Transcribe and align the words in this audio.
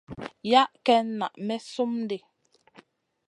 Yah 0.51 0.69
ken 0.85 1.07
na 1.19 1.27
may 1.45 1.61
slum 1.69 1.93
di. 2.09 2.17